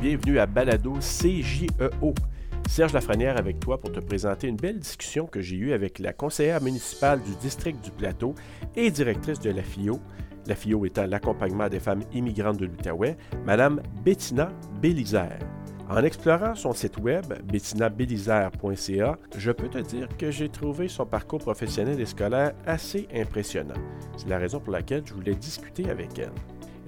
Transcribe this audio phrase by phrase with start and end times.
[0.00, 2.14] Bienvenue à Balado CJEO.
[2.68, 6.12] Serge Lafrenière avec toi pour te présenter une belle discussion que j'ai eue avec la
[6.12, 8.36] conseillère municipale du district du Plateau
[8.76, 9.98] et directrice de la FIO,
[10.46, 15.40] la FIO étant l'accompagnement des femmes immigrantes de l'Outaouais, Madame Bettina Bélisère.
[15.90, 21.40] En explorant son site web, bettinabelisaire.ca, je peux te dire que j'ai trouvé son parcours
[21.40, 23.74] professionnel et scolaire assez impressionnant.
[24.16, 26.30] C'est la raison pour laquelle je voulais discuter avec elle.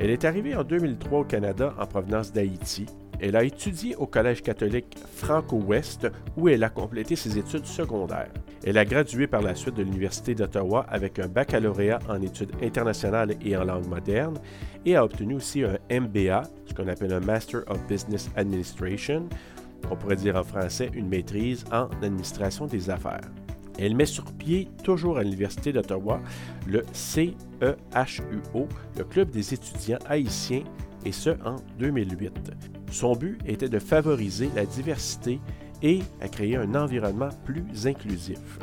[0.01, 2.87] Elle est arrivée en 2003 au Canada en provenance d'Haïti.
[3.21, 6.09] Elle a étudié au Collège catholique Franco-Ouest
[6.39, 8.33] où elle a complété ses études secondaires.
[8.65, 13.35] Elle a gradué par la suite de l'Université d'Ottawa avec un baccalauréat en études internationales
[13.45, 14.39] et en langue moderne
[14.87, 19.29] et a obtenu aussi un MBA, ce qu'on appelle un Master of Business Administration,
[19.91, 23.21] on pourrait dire en français une maîtrise en administration des affaires.
[23.81, 26.21] Elle met sur pied, toujours à l'Université d'Ottawa,
[26.67, 30.65] le CEHUO, le Club des étudiants haïtiens,
[31.07, 32.53] et ce en 2008.
[32.91, 35.41] Son but était de favoriser la diversité
[35.83, 38.59] et à créer un environnement plus inclusif.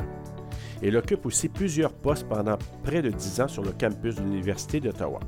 [0.80, 4.78] Elle occupe aussi plusieurs postes pendant près de dix ans sur le campus de l'Université
[4.78, 5.18] d'Ottawa.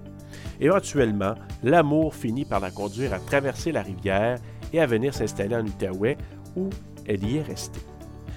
[0.61, 4.39] Éventuellement, l'amour finit par la conduire à traverser la rivière
[4.73, 6.17] et à venir s'installer en Outaouais
[6.55, 6.71] où
[7.07, 7.81] elle y est restée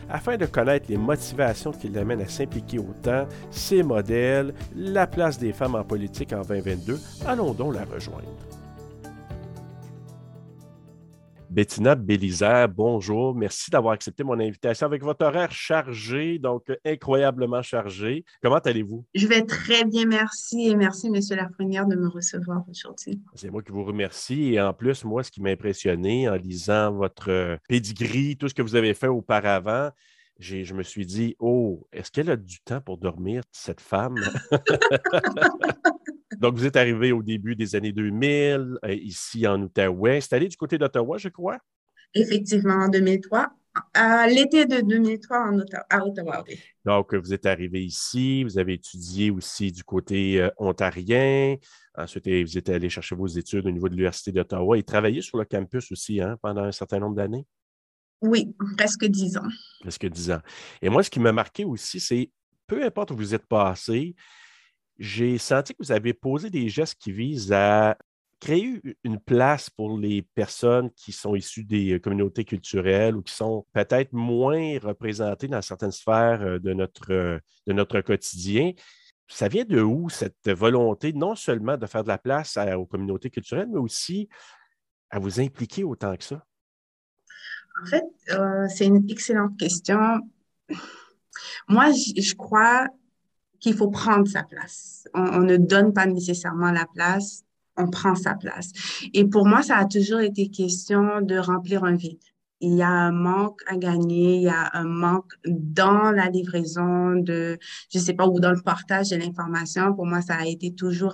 [0.10, 5.54] afin de connaître les motivations qui l'amènent à s'impliquer autant, ses modèles, la place des
[5.54, 7.00] femmes en politique en 2022.
[7.26, 8.28] Allons donc la rejoindre.
[11.54, 13.36] Bettina Bélisère, bonjour.
[13.36, 18.26] Merci d'avoir accepté mon invitation avec votre horaire chargé, donc incroyablement chargé.
[18.42, 19.06] Comment allez-vous?
[19.14, 20.70] Je vais très bien, merci.
[20.70, 21.20] Et merci, M.
[21.38, 23.22] Lafrenière, de me recevoir aujourd'hui.
[23.36, 24.56] C'est moi qui vous remercie.
[24.56, 28.64] Et en plus, moi, ce qui m'a impressionné en lisant votre pedigree, tout ce que
[28.64, 29.92] vous avez fait auparavant,
[30.40, 34.16] je me suis dit, oh, est-ce qu'elle a du temps pour dormir, cette femme?
[36.40, 40.58] Donc, vous êtes arrivé au début des années 2000, euh, ici en Outaouais, installé du
[40.58, 41.58] côté d'Ottawa, je crois?
[42.14, 43.50] Effectivement, en 2003.
[43.96, 46.60] À l'été de 2003 en à Ottawa, oui.
[46.86, 51.56] Donc, vous êtes arrivé ici, vous avez étudié aussi du côté euh, ontarien.
[51.96, 55.40] Ensuite, vous êtes allé chercher vos études au niveau de l'Université d'Ottawa et travaillé sur
[55.40, 57.48] le campus aussi hein, pendant un certain nombre d'années?
[58.22, 59.50] Oui, presque dix ans.
[59.82, 60.42] Presque dix ans.
[60.82, 62.32] Et moi, ce qui m'a marqué aussi, c'est
[62.68, 64.16] peu importe où vous êtes passé,
[64.98, 67.98] j'ai senti que vous avez posé des gestes qui visent à
[68.40, 73.66] créer une place pour les personnes qui sont issues des communautés culturelles ou qui sont
[73.72, 78.74] peut-être moins représentées dans certaines sphères euh, de notre, euh, de notre quotidien.
[79.30, 83.30] Ça vient de où cette volonté non seulement de faire de la place aux communautés
[83.30, 84.28] culturelles, mais aussi
[85.10, 86.44] à vous impliquer autant que ça?
[87.82, 90.20] En fait, euh, c'est une excellente question.
[91.70, 92.88] Moi, je crois
[93.64, 95.08] qu'il faut prendre sa place.
[95.14, 97.44] On, ne donne pas nécessairement la place,
[97.78, 98.72] on prend sa place.
[99.14, 102.20] Et pour moi, ça a toujours été question de remplir un vide.
[102.66, 107.16] Il y a un manque à gagner, il y a un manque dans la livraison
[107.16, 107.58] de,
[107.94, 109.94] je sais pas, ou dans le partage de l'information.
[109.94, 111.14] Pour moi, ça a été toujours,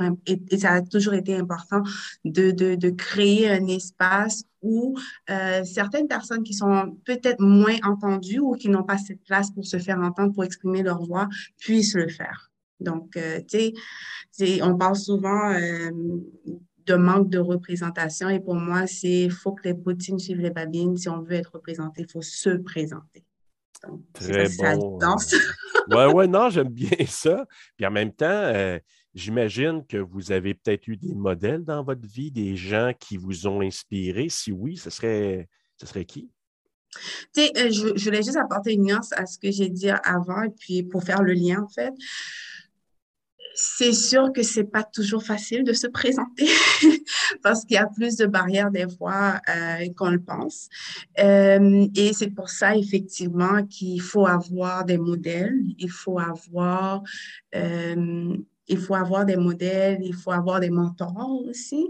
[0.60, 1.82] ça a toujours été important
[2.24, 4.96] de, de, de créer un espace où
[5.32, 9.66] euh, certaines personnes qui sont peut-être moins entendues ou qui n'ont pas cette place pour
[9.66, 11.28] se faire entendre, pour exprimer leur voix,
[11.58, 12.52] puissent le faire.
[12.80, 13.74] Donc, euh, tu
[14.31, 15.90] sais, on parle souvent euh,
[16.92, 20.98] de manque de représentation et pour moi, c'est faut que les bottines suivent les babines.
[20.98, 23.24] Si on veut être représenté, il faut se présenter.
[23.88, 25.00] Donc, Très bon.
[25.92, 27.48] Oui, ouais, non, j'aime bien ça.
[27.78, 28.80] Puis en même temps,
[29.16, 33.48] J'imagine que vous avez peut-être eu des modèles dans votre vie, des gens qui vous
[33.48, 34.30] ont inspiré.
[34.30, 36.30] Si oui, ce serait, ce serait qui?
[37.34, 39.90] Tu sais, euh, je, je, voulais juste apporter une nuance à ce que j'ai dit
[39.90, 41.94] avant, et puis pour faire le lien, en fait.
[43.62, 46.47] C'est sûr que c'est pas toujours facile de se présenter
[47.44, 50.69] parce qu'il y a plus de barrières des fois euh, qu'on le pense.
[51.19, 57.04] Euh, et c'est pour ça, effectivement, qu'il faut avoir des modèles, il faut avoir
[58.69, 61.88] il faut avoir des modèles, il faut avoir des mentors aussi,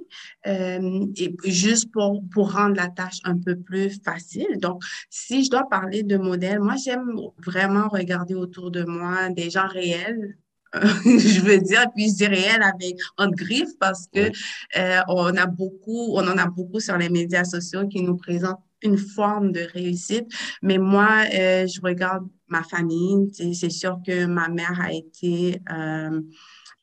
[0.47, 4.57] euh, et juste pour, pour rendre la tâche un peu plus facile.
[4.59, 7.11] Donc, si je dois parler de modèles, moi, j'aime
[7.45, 10.37] vraiment regarder autour de moi des gens réels,
[11.03, 14.29] je veux dire, puis je dis réel avec un griffe parce que
[14.77, 18.61] euh, on a beaucoup, on en a beaucoup sur les médias sociaux qui nous présentent
[18.81, 20.27] une forme de réussite.
[20.61, 23.29] Mais moi, euh, je regarde ma famille.
[23.53, 26.21] C'est sûr que ma mère a été euh,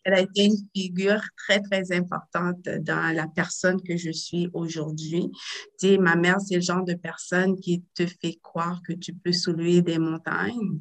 [0.06, 5.32] elle a été une figure très, très importante dans la personne que je suis aujourd'hui.
[5.80, 9.12] Tu sais, ma mère, c'est le genre de personne qui te fait croire que tu
[9.12, 10.78] peux soulever des montagnes.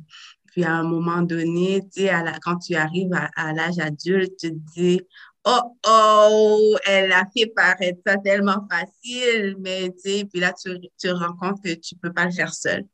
[0.56, 2.12] Puis à un moment donné, tu sais,
[2.42, 5.02] quand tu arrives à, l'âge adulte, tu te dis,
[5.44, 10.80] oh oh, elle a fait paraître ça tellement facile, mais tu sais, puis là, tu,
[10.80, 12.86] tu te rends compte que tu peux pas le faire seul.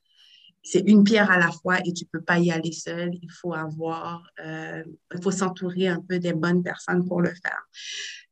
[0.63, 3.11] C'est une pierre à la fois et tu peux pas y aller seul.
[3.13, 7.61] Il faut avoir, euh, il faut s'entourer un peu des bonnes personnes pour le faire.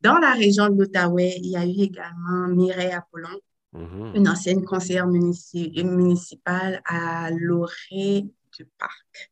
[0.01, 3.39] Dans la région de l'Outaouais, il y a eu également Mireille Apollon,
[3.75, 4.15] mm-hmm.
[4.15, 8.25] une ancienne conseillère municipale à Loré
[8.77, 9.31] parc.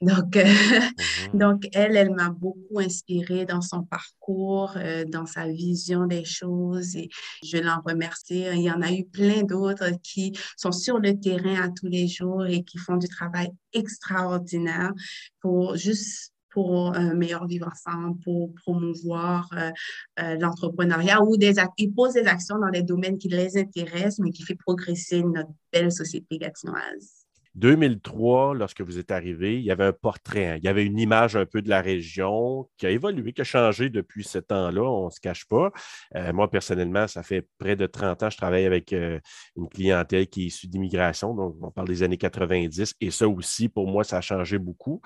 [0.00, 1.38] Donc, euh, mhm.
[1.38, 6.96] donc elle, elle m'a beaucoup inspirée dans son parcours, euh, dans sa vision des choses
[6.96, 7.08] et
[7.44, 8.44] je l'en remercie.
[8.52, 12.08] Il y en a eu plein d'autres qui sont sur le terrain à tous les
[12.08, 14.92] jours et qui font du travail extraordinaire
[15.40, 22.14] pour juste pour un meilleur vivre ensemble, pour promouvoir euh, l'entrepreneuriat ou des ils posent
[22.14, 26.38] des actions dans des domaines qui les intéressent, mais qui fait progresser notre belle société
[26.38, 27.17] gatinoise.
[27.58, 30.56] 2003, lorsque vous êtes arrivé, il y avait un portrait, hein.
[30.58, 33.44] il y avait une image un peu de la région qui a évolué, qui a
[33.44, 35.72] changé depuis ce temps-là, on ne se cache pas.
[36.14, 39.18] Euh, moi, personnellement, ça fait près de 30 ans, je travaille avec euh,
[39.56, 43.68] une clientèle qui est issue d'immigration, donc on parle des années 90, et ça aussi,
[43.68, 45.02] pour moi, ça a changé beaucoup.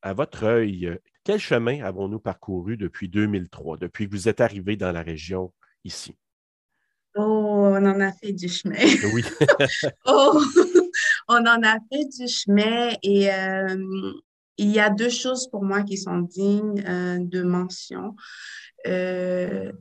[0.00, 4.92] À votre œil, quel chemin avons-nous parcouru depuis 2003, depuis que vous êtes arrivé dans
[4.92, 6.14] la région ici?
[7.16, 8.76] Oh, on en a fait du chemin.
[9.12, 9.24] Oui.
[10.06, 10.40] oh,
[11.28, 13.76] on en a fait du chemin et euh,
[14.56, 18.14] il y a deux choses pour moi qui sont dignes euh, de mention.
[18.86, 19.72] Euh,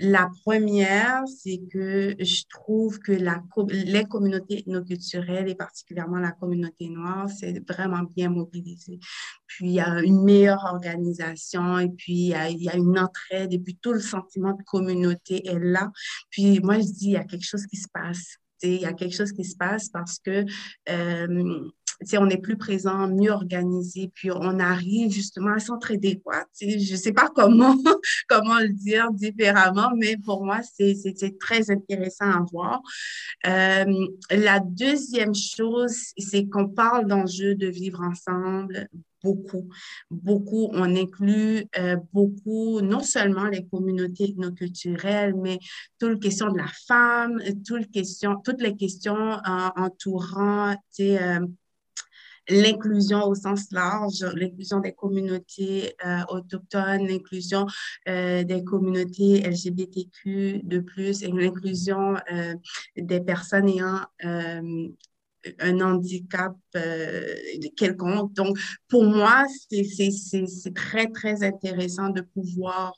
[0.00, 7.28] la première, c'est que je trouve que les communautés ethnoculturelles et particulièrement la communauté noire,
[7.28, 9.00] c'est vraiment bien mobilisé.
[9.46, 12.76] Puis il y a une meilleure organisation et puis il y, a, il y, a,
[12.76, 15.90] une entraide et puis tout le sentiment de communauté est là.
[16.30, 18.38] Puis moi, je dis, il y a quelque chose qui se passe.
[18.62, 20.44] Il y a quelque chose qui se passe parce que
[20.88, 21.68] euh,
[22.14, 26.20] on est plus présent, mieux organisé, puis on arrive justement à s'entraider.
[26.24, 26.44] Quoi.
[26.60, 27.76] Je ne sais pas comment,
[28.28, 32.80] comment le dire différemment, mais pour moi, c'est très intéressant à voir.
[33.46, 38.88] Euh, la deuxième chose, c'est qu'on parle d'enjeux de vivre ensemble,
[39.22, 39.68] beaucoup,
[40.10, 40.68] beaucoup.
[40.72, 45.58] On inclut euh, beaucoup, non seulement les communautés ethnoculturelles, mais
[45.98, 51.40] toute la question de la femme, toutes les questions, euh, entourant, euh,
[52.50, 55.94] l'inclusion au sens large, l'inclusion des communautés
[56.30, 57.66] autochtones, l'inclusion
[58.06, 62.14] des communautés LGBTQ de plus et l'inclusion
[62.96, 64.00] des personnes ayant
[65.60, 66.54] un handicap
[67.76, 68.32] quelconque.
[68.34, 68.58] Donc,
[68.88, 72.94] pour moi, c'est très, très intéressant de pouvoir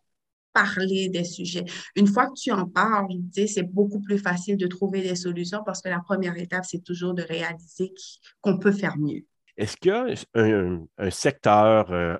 [0.52, 1.64] parler des sujets.
[1.96, 3.08] Une fois que tu en parles,
[3.46, 7.14] c'est beaucoup plus facile de trouver des solutions parce que la première étape, c'est toujours
[7.14, 7.92] de réaliser
[8.40, 9.24] qu'on peut faire mieux.
[9.56, 12.16] Est-ce qu'il y a un, secteur, euh,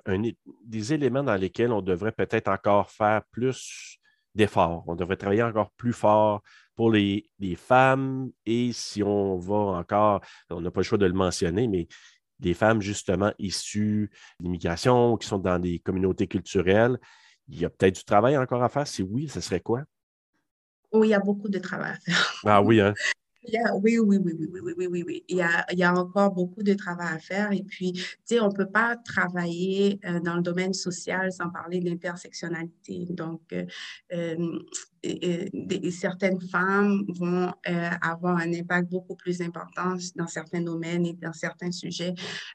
[0.65, 3.97] des éléments dans lesquels on devrait peut-être encore faire plus
[4.35, 4.83] d'efforts?
[4.87, 6.41] On devrait travailler encore plus fort
[6.81, 11.13] pour les, femmes et si on va encore, on n'a pas le choix de le
[11.13, 11.87] mentionner, mais
[12.39, 16.97] des femmes justement issues d'immigration qui sont dans des communautés culturelles,
[17.49, 18.87] il y a peut-être du travail encore à faire.
[18.87, 19.83] Si oui, ce serait quoi?
[20.91, 22.41] Oui, il y a beaucoup de travail à faire.
[22.45, 22.95] Ah oui, hein?
[23.43, 25.23] Oui, oui, oui, oui, oui, oui, oui, oui, oui.
[25.27, 27.51] Il y a, il y a encore beaucoup de travail à faire.
[27.51, 31.49] Et puis, tu sais, on ne peut pas travailler euh, dans le domaine social sans
[31.49, 33.07] parler d'intersectionnalité.
[33.09, 33.65] Donc, euh,
[35.05, 37.51] euh, certaines femmes vont
[38.01, 42.13] avoir un impact beaucoup plus important dans certains domaines et dans certains sujets.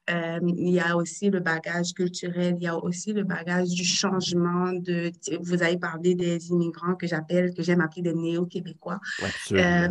[0.09, 4.73] il y a aussi le bagage culturel, il y a aussi le bagage du changement
[4.73, 5.11] de...
[5.41, 9.01] Vous avez parlé des immigrants que j'appelle, que j'aime appeler des néo-québécois.
[9.21, 9.89] Ouais,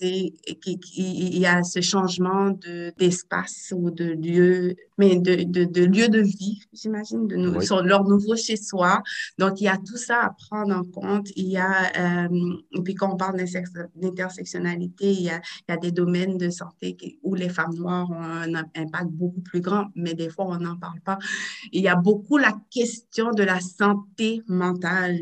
[0.00, 2.50] il y a ce changement
[2.98, 7.82] d'espace ou de lieu, mais de, de, de lieu de vie, j'imagine, de nous, sur
[7.82, 9.02] leur nouveau chez soi.
[9.38, 11.28] Donc, il y a tout ça à prendre en compte.
[11.36, 13.42] Il y a, euh, et puis quand on parle
[13.96, 18.10] d'intersectionnalité, il y a, il y a des domaines de santé où les femmes noires
[18.10, 21.18] ont un impact beaucoup plus grand, mais des fois, on n'en parle pas.
[21.72, 25.20] Il y a beaucoup la question de la santé mentale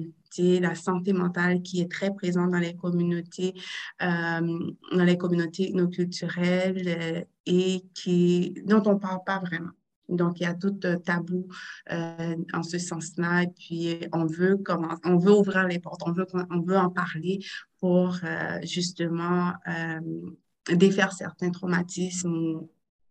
[0.60, 3.54] la santé mentale qui est très présente dans les communautés,
[4.02, 4.58] euh,
[4.92, 9.72] dans les communautés culturelles euh, et qui, dont on ne parle pas vraiment.
[10.08, 11.48] Donc, il y a tout un tabou
[11.90, 13.42] euh, en ce sens-là.
[13.42, 17.40] Et puis, on veut, comment, on veut ouvrir les portes, on veut en parler
[17.80, 18.16] pour
[18.62, 19.52] justement
[20.74, 22.60] défaire certains traumatismes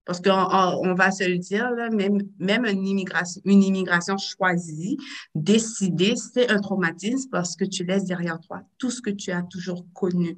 [0.06, 4.98] parce qu'on on va se le dire, même, même une, immigration, une immigration choisie,
[5.34, 9.42] décidée, c'est un traumatisme parce que tu laisses derrière toi tout ce que tu as
[9.44, 10.38] toujours connu.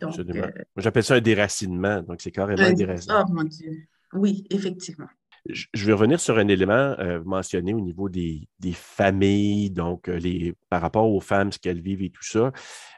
[0.00, 3.24] Donc, euh, J'appelle ça un déracinement, donc c'est carrément un déracinement.
[3.28, 5.08] Oh mon Dieu, oui, effectivement.
[5.46, 10.54] je vais revenir sur un élément euh, mentionné au niveau des, familles, donc euh, les,
[10.68, 12.52] par rapport aux femmes, ce qu'elles vivent et tout ça.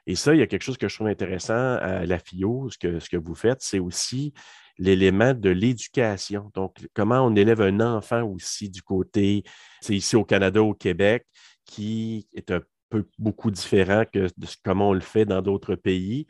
[0.06, 2.76] Et ça, il y a quelque chose que je trouve intéressant à la FIO, ce
[2.76, 4.34] que, ce que vous faites, c'est aussi
[4.80, 6.50] l'élément de l'éducation.
[6.54, 9.44] Donc, comment on élève un enfant aussi du côté,
[9.82, 11.26] c'est ici au Canada, au Québec,
[11.66, 16.26] qui est un peu beaucoup différent que de comment on le fait dans d'autres pays.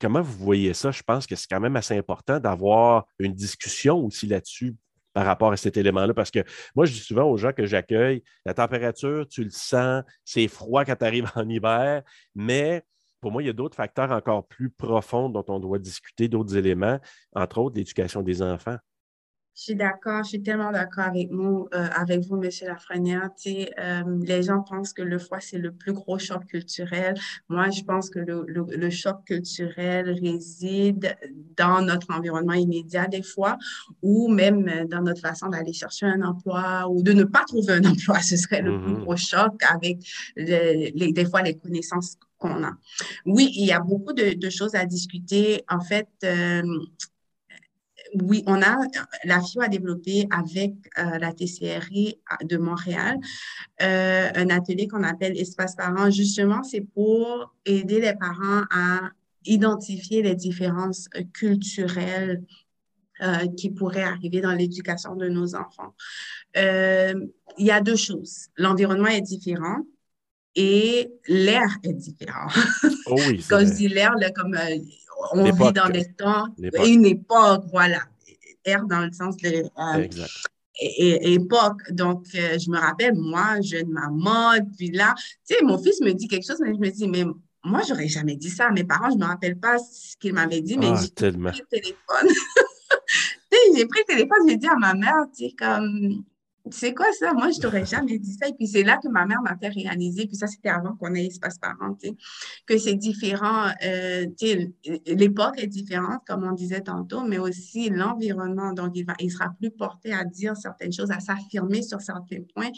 [0.00, 0.90] Comment vous voyez ça?
[0.90, 4.74] Je pense que c'est quand même assez important d'avoir une discussion aussi là-dessus
[5.12, 6.14] par rapport à cet élément-là.
[6.14, 6.40] Parce que
[6.74, 10.84] moi, je dis souvent aux gens que j'accueille, la température, tu le sens, c'est froid
[10.84, 12.02] quand tu arrives en hiver,
[12.34, 12.82] mais
[13.24, 16.58] pour moi, il y a d'autres facteurs encore plus profonds dont on doit discuter, d'autres
[16.58, 16.98] éléments,
[17.34, 18.76] entre autres l'éducation des enfants.
[19.56, 23.30] Je suis d'accord, je suis tellement d'accord avec vous, euh, avec vous, Monsieur Lafrenière.
[23.46, 27.14] Euh, les gens pensent que le froid, c'est le plus gros choc culturel.
[27.48, 31.16] Moi, je pense que le, le, choc culturel réside
[31.56, 33.56] dans notre environnement immédiat des fois,
[34.02, 37.84] ou même dans notre façon d'aller chercher un emploi ou de ne pas trouver un
[37.92, 38.18] emploi.
[38.22, 39.04] Ce serait le plus mm-hmm.
[39.04, 39.98] gros choc avec
[40.36, 42.72] les, des fois les connaissances qu'on a.
[43.24, 45.62] Oui, il y a beaucoup de, de, choses à discuter.
[45.68, 46.62] En fait, euh,
[48.22, 48.76] oui, on a,
[49.24, 53.18] la FIO a développé avec euh, la TCRI de Montréal
[53.82, 56.10] euh, un atelier qu'on appelle Espace Parents.
[56.10, 59.10] Justement, c'est pour aider les parents à
[59.46, 62.42] identifier les différences culturelles
[63.22, 65.94] euh, qui pourraient arriver dans l'éducation de nos enfants.
[66.54, 68.48] il y a deux choses.
[68.56, 69.78] L'environnement est différent
[70.54, 72.48] et l'air est différent.
[73.06, 74.56] Oh oui, Quand je dis l'air, comme
[75.32, 76.46] on vit dans des temps,
[76.84, 78.00] une époque, voilà.
[78.64, 80.08] Ère dans le sens de euh,
[80.80, 81.82] époque.
[81.90, 85.14] Donc, euh, je me rappelle, moi, jeune maman, puis là,
[85.46, 87.24] tu sais, mon fils me dit quelque chose, mais je me dis, mais
[87.62, 89.10] moi, j'aurais jamais dit ça à mes parents.
[89.10, 92.28] Je me rappelle pas ce qu'ils m'avaient dit, mais ah, j'ai pris le téléphone.
[93.76, 96.24] j'ai pris le téléphone, j'ai dit à ma mère, tu sais, comme
[96.70, 97.34] c'est quoi ça?
[97.34, 98.48] Moi, je t'aurais jamais dit ça.
[98.48, 101.14] Et puis, c'est là que ma mère m'a fait réaliser, puis ça, c'était avant qu'on
[101.14, 101.96] ait espace parent,
[102.66, 103.68] que c'est différent.
[103.84, 104.26] Euh,
[105.06, 108.72] l'époque est différente, comme on disait tantôt, mais aussi l'environnement.
[108.72, 112.42] Donc, il, va, il sera plus porté à dire certaines choses, à s'affirmer sur certains
[112.54, 112.70] points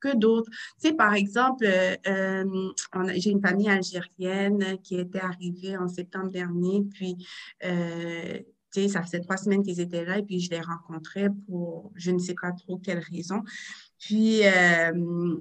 [0.00, 0.50] que d'autres.
[0.80, 2.72] Tu sais, par exemple, euh, euh,
[3.16, 7.16] j'ai une famille algérienne qui était arrivée en septembre dernier, puis
[8.88, 12.18] ça faisait trois semaines qu'ils étaient là et puis je les rencontrais pour je ne
[12.18, 13.42] sais pas trop quelle raison.
[13.98, 15.36] Puis, euh,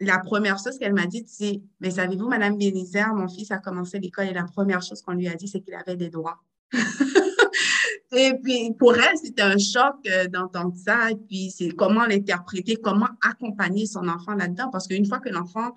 [0.00, 3.98] la première chose qu'elle m'a dit, c'est Mais savez-vous, Madame Bélizer, mon fils a commencé
[3.98, 6.42] l'école et la première chose qu'on lui a dit, c'est qu'il avait des droits.
[8.12, 11.10] et puis, pour elle, c'était un choc euh, d'entendre ça.
[11.10, 14.68] Et puis, c'est comment l'interpréter, comment accompagner son enfant là-dedans.
[14.70, 15.74] Parce qu'une fois que l'enfant,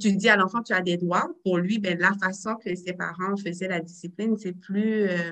[0.00, 2.94] tu dis à l'enfant, tu as des droits, pour lui, ben, la façon que ses
[2.94, 5.08] parents faisaient la discipline, c'est plus.
[5.08, 5.30] Euh,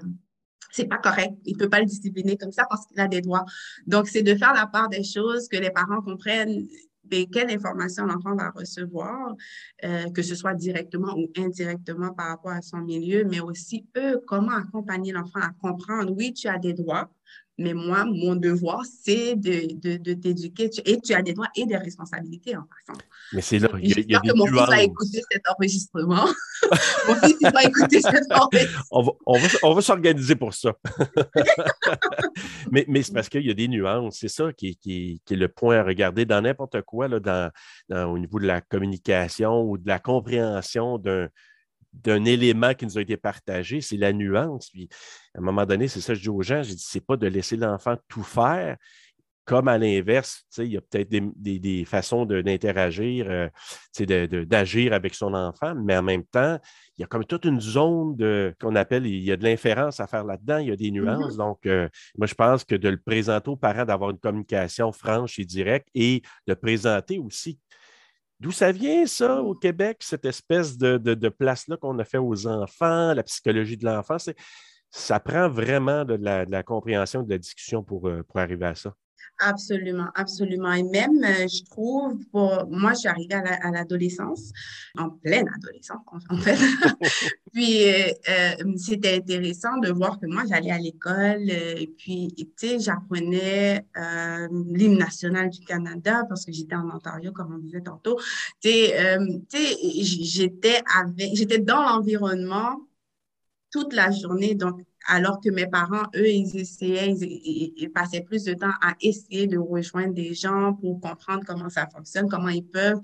[0.71, 1.35] c'est pas correct.
[1.45, 3.45] Il peut pas le discipliner comme ça parce qu'il a des droits.
[3.87, 6.67] Donc, c'est de faire la part des choses, que les parents comprennent
[7.33, 9.35] quelle information l'enfant va recevoir,
[9.85, 14.21] euh, que ce soit directement ou indirectement par rapport à son milieu, mais aussi eux,
[14.27, 17.11] comment accompagner l'enfant à comprendre, oui, tu as des droits,
[17.59, 20.71] mais moi, mon devoir, c'est de, de, t'éduquer.
[20.85, 22.99] Et tu as des droits et des responsabilités en passant.
[23.33, 26.27] Mais c'est là, il y a, y a que mon fils va écouter cet enregistrement.
[27.09, 29.17] mon fils, il va écouter cet enregistrement.
[29.27, 30.75] On va, on va, s'organiser pour ça.
[32.71, 34.19] mais mais c'est parce qu'il y a des nuances.
[34.21, 37.51] C'est ça qui, qui, qui, est le point à regarder dans n'importe quoi, là, dans,
[37.89, 41.29] dans, au niveau de la communication ou de la compréhension d'un
[42.03, 44.71] d'un élément qui nous a été partagé, c'est la nuance.
[44.71, 44.89] Puis,
[45.35, 47.17] à un moment donné, c'est ça que je dis aux gens, je dis, c'est pas
[47.17, 48.77] de laisser l'enfant tout faire,
[49.47, 53.49] comme à l'inverse, il y a peut-être des, façons d'interagir, euh,
[54.45, 56.59] d'agir avec son enfant, mais en même temps,
[56.99, 58.17] il y a comme toute une zone
[58.61, 61.35] qu'on appelle, il y a de l'inférence à faire là-dedans, il y a des nuances.
[61.35, 61.39] Mm-hmm.
[61.39, 61.89] Donc, euh,
[62.19, 65.89] moi, je pense que de le présenter aux parents, d'avoir une communication franche et directe
[65.95, 67.61] et de présenter aussi
[68.39, 73.15] D'où ça vient, ça, au Québec, cette espèce de, place-là qu'on a fait aux enfants,
[73.15, 74.17] la psychologie de l'enfant?
[74.91, 78.67] Ça prend vraiment de la, de la compréhension, de la discussion pour, euh, pour arriver
[78.67, 78.95] à ça?
[79.39, 80.73] Absolument, absolument.
[80.73, 84.51] Et même, euh, je trouve, pour moi, je suis arrivée à l'adolescence,
[84.97, 86.57] en pleine adolescence, en fait.
[87.53, 92.47] puis, euh, euh, c'était intéressant de voir que moi, j'allais à l'école, et puis, tu
[92.57, 93.85] sais, j'apprenais
[94.51, 98.19] l'hymne national du Canada parce que j'étais en Ontario, comme on disait tantôt.
[98.61, 99.39] Tu sais,
[100.03, 102.81] j'étais avec, j'étais dans l'environnement
[103.71, 104.55] toute la journée.
[104.55, 109.47] Donc, alors que mes parents, eux, ils essayaient, ils, passaient plus de temps à essayer
[109.47, 113.01] de rejoindre des gens pour comprendre comment ça fonctionne, comment ils peuvent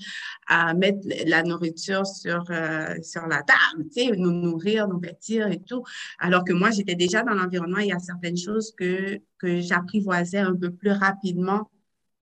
[0.47, 5.49] à mettre la nourriture sur, euh, sur la table, tu sais, nous nourrir, nous vêtir
[5.49, 5.83] et tout.
[6.19, 10.39] Alors que moi, j'étais déjà dans l'environnement, il y a certaines choses que, que j'apprivoisais
[10.39, 11.71] un peu plus rapidement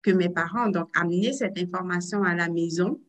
[0.02, 0.68] que mes parents.
[0.68, 3.00] Donc, amener cette information à la maison,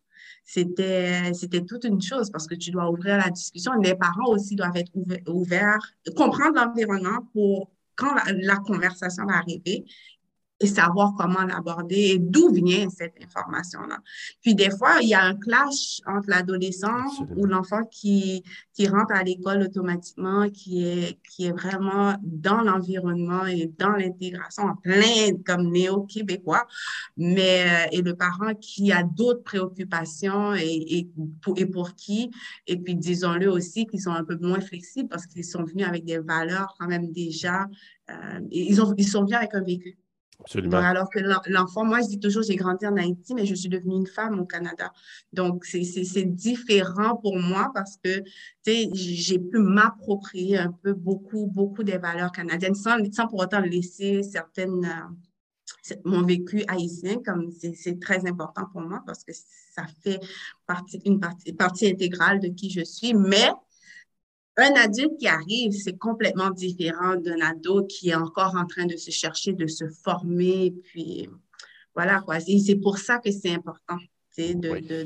[0.45, 3.73] c'était, c'était toute une chose parce que tu dois ouvrir la discussion.
[3.81, 4.91] Les parents aussi doivent être
[5.27, 9.85] ouverts, comprendre l'environnement pour quand la, conversation va arriver,
[10.59, 13.99] et savoir comment l'aborder et d'où vient cette information-là.
[14.41, 17.03] Puis des fois, il y a un clash entre l'adolescent
[17.35, 18.41] ou l'enfant qui,
[18.73, 24.63] qui rentre à l'école automatiquement, qui est, qui est vraiment dans l'environnement et dans l'intégration,
[24.63, 26.65] en plein comme néo-québécois,
[27.17, 31.09] mais euh, et le parent qui a d'autres préoccupations et, et,
[31.41, 32.31] pour, et pour qui,
[32.67, 36.05] et puis disons-le aussi, qui sont un peu moins flexibles parce qu'ils sont venus avec
[36.05, 37.67] des valeurs quand même déjà,
[38.09, 39.97] euh, ils, ont, ils sont venus avec un vécu.
[40.83, 43.95] Alors que l'enfant, moi, je dis toujours, j'ai grandi en Haïti, mais je suis devenue
[43.95, 44.91] une femme au Canada.
[45.33, 48.25] Donc, c'est différent pour moi parce que, tu
[48.65, 53.61] sais, j'ai pu m'approprier un peu beaucoup, beaucoup des valeurs canadiennes sans, sans pour autant
[53.61, 59.85] laisser certaines, euh, mon vécu haïtien, comme c'est très important pour moi parce que ça
[60.03, 60.19] fait
[60.65, 63.51] partie, une partie, partie intégrale de qui je suis, mais
[64.57, 68.95] un adulte qui arrive, c'est complètement différent d'un ado qui est encore en train de
[68.95, 70.73] se chercher, de se former.
[70.83, 71.29] Puis
[71.93, 72.39] voilà quoi.
[72.39, 73.97] C'est pour ça que c'est important
[74.37, 74.53] de,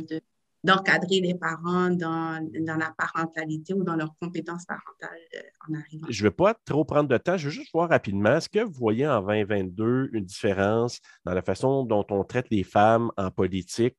[0.07, 0.21] de,
[0.63, 6.07] d'encadrer les parents dans, dans, la parentalité ou dans leurs compétences parentales euh, en arrivant.
[6.09, 8.59] Je ne vais pas trop prendre de temps, je veux juste voir rapidement, est-ce que
[8.59, 13.31] vous voyez en 2022 une différence dans la façon dont on traite les femmes en
[13.31, 13.97] politique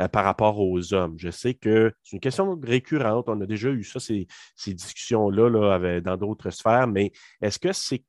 [0.00, 1.14] euh, par rapport aux hommes?
[1.18, 4.26] Je sais que c'est une question récurrente, on a déjà eu ça, ces,
[4.56, 8.04] ces discussions-là là, dans d'autres sphères, mais est-ce que c'est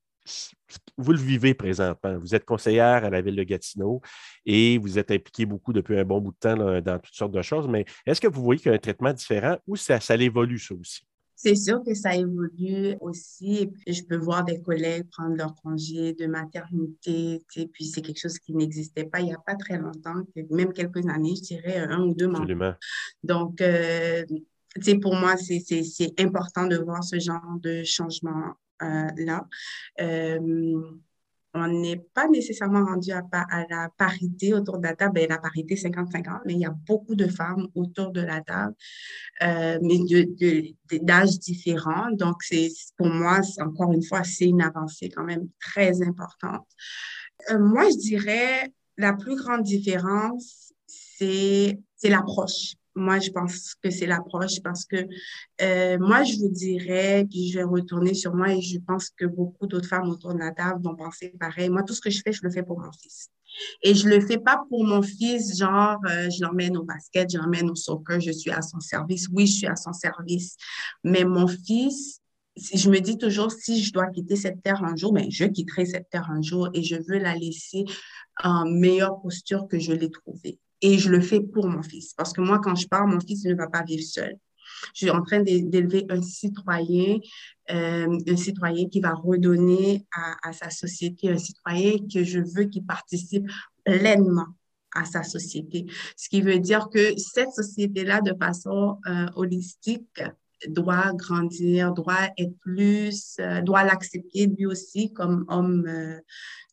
[0.97, 2.17] vous le vivez présentement.
[2.17, 4.01] Vous êtes conseillère à la ville de Gatineau
[4.45, 7.41] et vous êtes impliqué beaucoup depuis un bon bout de temps dans toutes sortes de
[7.41, 10.15] choses, mais est-ce que vous voyez qu'il y a un traitement différent ou ça, ça
[10.15, 11.05] évolue, ça aussi?
[11.43, 13.71] C'est sûr que ça évolue aussi.
[13.87, 17.41] Je peux voir des collègues prendre leur congé de maternité.
[17.55, 20.71] Et puis, c'est quelque chose qui n'existait pas il n'y a pas très longtemps, même
[20.71, 22.41] quelques années, je dirais un ou deux mois.
[22.41, 22.73] Absolument.
[23.23, 24.23] Donc, euh,
[25.01, 29.47] pour moi, c'est important de voir ce genre de changement là.
[29.99, 30.81] Euh,
[31.53, 33.23] on n'est pas nécessairement rendu à,
[33.69, 35.15] la parité autour de la table.
[35.15, 38.73] Ben, la parité 50-50, mais il y a beaucoup de femmes autour de la table,
[39.43, 42.09] euh, mais d'âges différents.
[42.11, 42.41] Donc,
[42.97, 46.67] pour moi, encore une fois, c'est une avancée quand même très importante.
[47.59, 52.75] moi, je dirais la plus grande différence, c'est l'approche.
[52.95, 55.07] Moi, je pense que c'est l'approche parce que
[55.61, 59.25] euh, moi, je vous dirais, puis je vais retourner sur moi et je pense que
[59.25, 61.69] beaucoup d'autres femmes autour de la table vont penser pareil.
[61.69, 63.29] Moi, tout ce que je fais, je le fais pour mon fils.
[63.81, 67.37] Et je le fais pas pour mon fils, genre, euh, je l'emmène au basket, je
[67.37, 69.27] l'emmène au soccer, je suis à son service.
[69.31, 70.55] Oui, je suis à son service.
[71.03, 72.21] Mais mon fils,
[72.57, 75.45] si je me dis toujours, si je dois quitter cette terre un jour, ben, je
[75.45, 77.85] quitterai cette terre un jour et je veux la laisser
[78.43, 80.59] en meilleure posture que je l'ai trouvée.
[80.81, 82.13] Et je le fais pour mon fils.
[82.13, 84.37] Parce que moi, quand je pars, mon fils ne va pas vivre seul.
[84.93, 87.17] Je suis en train d'élever un citoyen,
[87.71, 90.05] euh, un citoyen qui va redonner
[90.43, 93.45] à, sa société, un citoyen que je veux qu'il participe
[93.83, 94.47] pleinement
[94.93, 95.85] à sa société.
[96.17, 100.21] Ce qui veut dire que cette société-là, de façon euh, holistique,
[100.67, 105.87] doit grandir, doit être plus, euh, doit l'accepter lui aussi comme homme,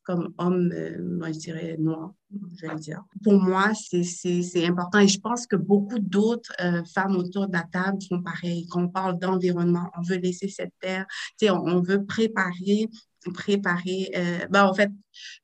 [0.08, 2.14] comme homme, euh, moi je dirais noir,
[2.56, 3.02] je vais le dire.
[3.22, 6.50] Pour moi, c'est important et je pense que beaucoup d'autres
[6.94, 8.66] femmes autour de la table font pareil.
[8.70, 11.06] Quand on parle d'environnement, on veut laisser cette terre,
[11.42, 12.88] on, on veut préparer
[13.32, 14.90] préparer, euh, ben, en fait,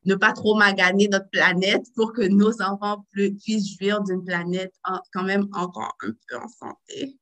[0.04, 4.74] ne pas trop maganer notre planète pour que nos enfants puissent jouir d'une planète
[5.12, 7.18] quand même encore un peu en santé.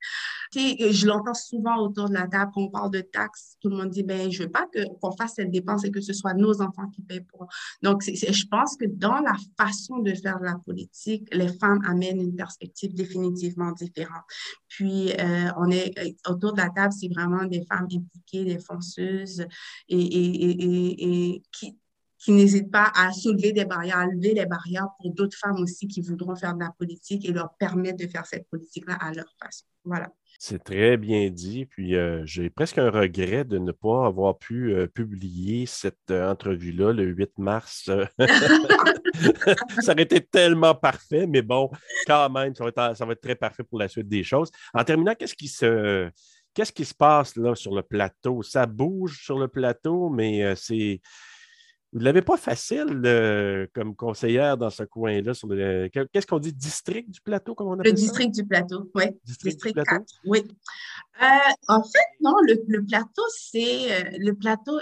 [0.54, 3.56] je l'entends souvent autour de la table quand on parle de taxes.
[3.60, 4.66] Tout le monde dit, ben, je veux pas
[5.00, 7.48] qu'on fasse cette dépense et que ce soit nos enfants qui paient pour.
[7.82, 12.36] Donc, je pense que dans la façon de faire la politique, les femmes amènent une
[12.36, 14.24] perspective définitivement différente.
[14.68, 15.92] Puis, euh, on est
[16.26, 19.46] autour de la table, c'est vraiment des femmes impliquées, des fonceuses
[19.88, 21.76] et, et, qui,
[22.22, 25.88] qui n'hésitent pas à soulever des barrières, à lever les barrières pour d'autres femmes aussi
[25.88, 29.26] qui voudront faire de la politique et leur permettre de faire cette politique-là à leur
[29.40, 29.64] façon.
[29.84, 30.08] Voilà.
[30.38, 31.66] C'est très bien dit.
[31.66, 36.30] Puis euh, j'ai presque un regret de ne pas avoir pu euh, publier cette euh,
[36.30, 37.90] entrevue-là le 8 mars.
[39.80, 41.70] ça aurait été tellement parfait, mais bon,
[42.06, 44.50] quand même, ça va, être, ça va être très parfait pour la suite des choses.
[44.74, 46.08] En terminant, qu'est-ce qui se
[46.54, 48.42] qu'est-ce qui se passe là sur le plateau?
[48.42, 51.00] Ça bouge sur le plateau, mais c'est.
[51.92, 55.32] Vous ne l'avez pas facile euh, comme conseillère dans ce coin-là.
[55.90, 56.54] Qu'est-ce qu'on dit?
[56.54, 59.04] District du plateau, comme on appelle Le district du plateau, oui.
[59.24, 60.42] District, 4, oui.
[61.22, 61.26] Euh,
[61.68, 64.80] en fait, non, le, plateau, c'est le plateau,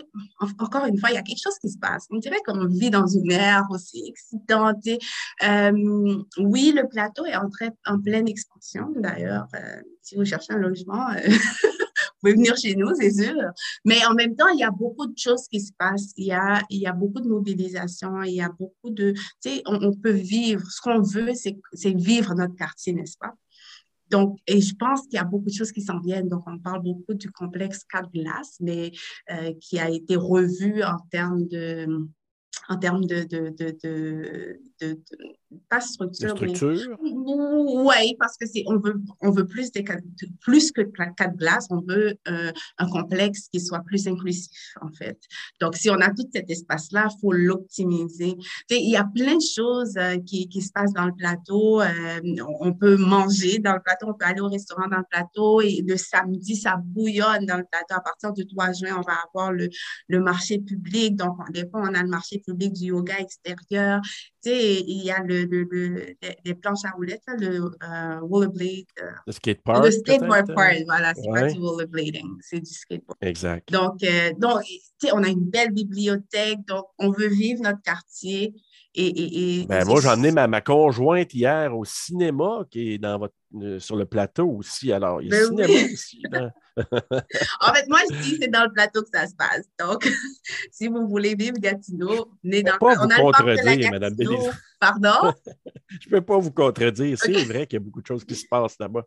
[0.60, 2.06] encore une fois, il y a quelque chose qui se passe.
[2.10, 4.84] On dirait qu'on vit dans une ère aussi excitante.
[6.38, 8.88] oui, le plateau est en, très, en pleine expansion.
[8.94, 9.48] D'ailleurs,
[10.00, 11.08] si vous cherchez un logement,
[12.20, 13.34] pouvez venir chez nous, c'est sûr.
[13.84, 16.12] Mais en même temps, il y a beaucoup de choses qui se passent.
[16.16, 18.22] Il y a, il y a beaucoup de mobilisation.
[18.22, 19.12] Il y a beaucoup de.
[19.12, 20.62] Tu sais, on, peut vivre.
[20.70, 23.34] Ce qu'on veut, c'est vivre notre quartier, n'est-ce pas?
[24.10, 26.28] Donc, et je pense qu'il y a beaucoup de choses qui s'en viennent.
[26.28, 28.90] Donc, on parle beaucoup du complexe 4 glaces, mais
[29.30, 31.86] euh, qui a été revu en termes de
[32.68, 33.54] en termes de, de,
[34.80, 35.00] de
[35.68, 36.96] pas structure, structure?
[37.00, 39.84] oui, parce que c'est on veut on veut plus des
[40.40, 45.18] plus que quatre glaces, on veut euh, un complexe qui soit plus inclusif en fait.
[45.60, 48.36] Donc si on a tout cet espace là, faut l'optimiser.
[48.70, 51.80] Il y a plein de choses euh, qui, qui, se passent dans le plateau.
[51.80, 52.20] Euh,
[52.60, 55.82] on peut manger dans le plateau, on peut aller au restaurant dans le plateau et
[55.86, 57.94] le samedi ça bouillonne dans le plateau.
[57.94, 59.68] À partir du 3 juin, on va avoir le,
[60.08, 61.16] le marché public.
[61.16, 64.00] Donc des fois on a le marché public du yoga extérieur.
[64.42, 68.84] Tu sais, il y a le le, le, les planches à roulettes, le euh, rollerblade.
[69.02, 69.84] Euh, le skatepark.
[69.84, 73.18] Le skateboard park, voilà, c'est pas du rollerblading, c'est du skateboard.
[73.20, 73.70] Exact.
[73.70, 74.62] Donc, euh, donc
[75.12, 78.54] on a une belle bibliothèque, donc on veut vivre notre quartier.
[78.92, 83.20] Et, et, ben, moi, j'ai emmené ma, ma, conjointe hier au cinéma qui est dans
[83.20, 83.34] votre,
[83.78, 84.90] sur le plateau aussi.
[84.90, 86.22] Alors, il y a le ben cinéma aussi.
[87.60, 89.68] en fait, moi, je dis c'est dans le plateau que ça se passe.
[89.78, 90.08] Donc,
[90.72, 93.00] si vous voulez vivre Gatineau, venez dans le plateau.
[93.02, 94.10] On a le
[94.80, 95.32] Pardon?
[95.88, 97.18] je ne peux pas vous contredire.
[97.18, 99.04] C'est vrai qu'il y a beaucoup de choses qui se passent là-bas.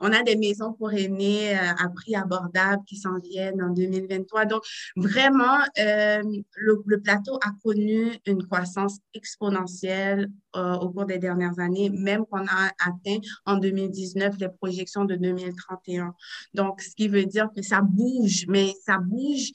[0.00, 4.46] On a des maisons pour aînés euh, à prix abordable qui s'en viennent en 2023.
[4.46, 4.62] Donc,
[4.96, 6.22] vraiment, euh,
[6.56, 12.46] le, plateau a connu une croissance exponentielle euh, au cours des dernières années, même qu'on
[12.46, 16.14] a atteint en 2019 les projections de 2031.
[16.54, 19.50] Donc, ce qui veut dire que ça bouge, mais ça bouge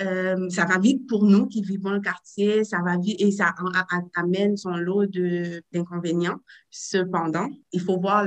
[0.00, 3.54] euh, ça va vite pour nous qui vivons le quartier, ça va vite et ça
[4.16, 5.06] amène son lot
[5.72, 6.40] d'inconvénients.
[6.70, 8.26] Cependant, il faut voir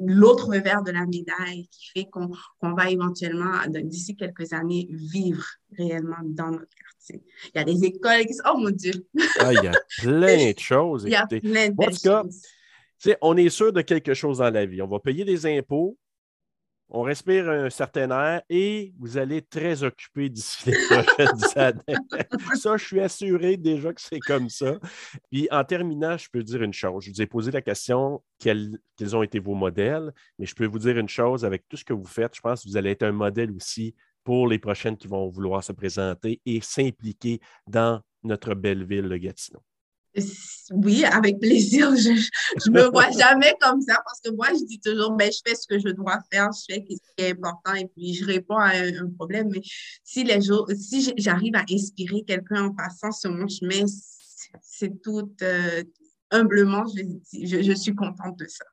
[0.00, 5.44] l'autre revers de la médaille qui fait qu'on va éventuellement, d'ici quelques années, vivre
[5.78, 7.22] réellement dans notre quartier.
[7.54, 9.06] Il y a des écoles qui sont, oh mon Dieu!
[9.38, 11.04] ah, il y a plein de choses.
[11.06, 12.42] Il y a plein de choses.
[13.20, 14.82] on est sûr de quelque chose dans la vie.
[14.82, 15.96] On va payer des impôts,
[16.90, 21.98] on respire un certain air et vous allez être très occupé d'ici les prochaines années.
[22.54, 24.78] ça, je suis assuré déjà que c'est comme ça.
[25.30, 27.04] Puis en terminant, je peux dire une chose.
[27.04, 30.66] Je vous ai posé la question quels, quels, ont été vos modèles, mais je peux
[30.66, 32.34] vous dire une chose avec tout ce que vous faites.
[32.36, 35.62] Je pense que vous allez être un modèle aussi pour les prochaines qui vont vouloir
[35.62, 39.62] se présenter et s'impliquer dans notre belle ville de Gatineau.
[40.70, 41.90] Oui, avec plaisir.
[41.96, 45.38] Je ne me vois jamais comme ça parce que moi, je dis toujours, ben, je
[45.46, 48.24] fais ce que je dois faire, je fais ce qui est important et puis je
[48.24, 49.48] réponds à un, problème.
[49.50, 49.60] Mais
[50.02, 53.84] si, les jours, si j'arrive à inspirer quelqu'un en passant sur mon chemin,
[54.62, 55.82] c'est tout euh,
[56.30, 58.64] humblement, je, je, suis contente de ça.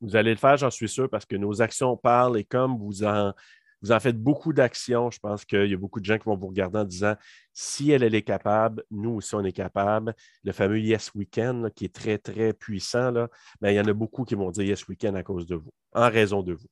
[0.00, 3.02] Vous allez le faire, j'en suis sûr, parce que nos actions parlent et comme vous
[3.02, 3.32] en
[3.82, 5.10] vous en faites beaucoup d'actions.
[5.10, 7.14] Je pense qu'il y a beaucoup de gens qui vont vous regarder en disant
[7.52, 10.14] si elle, elle est capable, nous aussi, on est capable.
[10.44, 13.28] Le fameux Yes Weekend, qui est très, très puissant, là,
[13.62, 16.10] il y en a beaucoup qui vont dire Yes Weekend à cause de vous, en
[16.10, 16.68] raison de vous.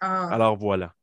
[0.00, 0.28] Ah.
[0.28, 0.94] Alors voilà.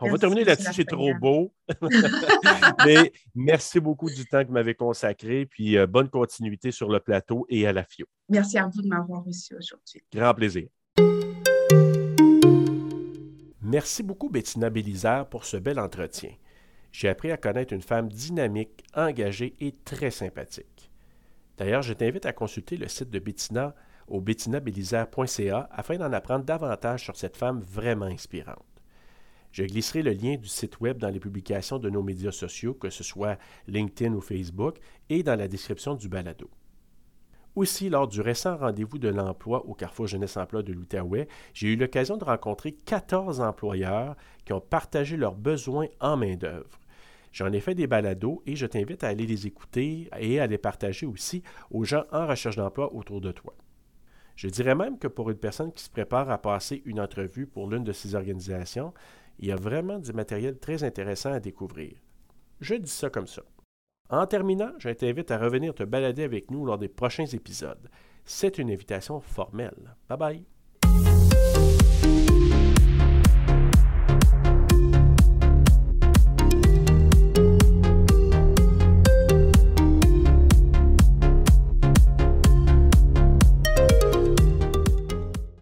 [0.00, 1.54] On va terminer là-dessus, c'est trop beau.
[2.84, 7.00] Mais merci beaucoup du temps que vous m'avez consacré, puis euh, bonne continuité sur le
[7.00, 8.06] plateau et à la FIO.
[8.28, 10.02] Merci à vous de m'avoir reçu aujourd'hui.
[10.12, 10.68] Grand plaisir.
[13.66, 16.32] Merci beaucoup, Bettina Bélisard, pour ce bel entretien.
[16.92, 20.90] J'ai appris à connaître une femme dynamique, engagée et très sympathique.
[21.56, 23.74] D'ailleurs, je t'invite à consulter le site de Bettina
[24.06, 28.82] au bettinabélisard.ca afin d'en apprendre davantage sur cette femme vraiment inspirante.
[29.50, 32.90] Je glisserai le lien du site web dans les publications de nos médias sociaux, que
[32.90, 34.76] ce soit LinkedIn ou Facebook,
[35.08, 36.50] et dans la description du balado.
[37.56, 41.76] Aussi, lors du récent rendez-vous de l'emploi au Carrefour Jeunesse Emploi de l'Outaouais, j'ai eu
[41.76, 46.80] l'occasion de rencontrer 14 employeurs qui ont partagé leurs besoins en main-d'œuvre.
[47.30, 50.58] J'en ai fait des balados et je t'invite à aller les écouter et à les
[50.58, 53.54] partager aussi aux gens en recherche d'emploi autour de toi.
[54.34, 57.70] Je dirais même que pour une personne qui se prépare à passer une entrevue pour
[57.70, 58.92] l'une de ces organisations,
[59.38, 61.94] il y a vraiment du matériel très intéressant à découvrir.
[62.60, 63.42] Je dis ça comme ça.
[64.10, 67.90] En terminant, je t'invite à revenir te balader avec nous lors des prochains épisodes.
[68.24, 69.96] C'est une invitation formelle.
[70.08, 70.44] Bye bye.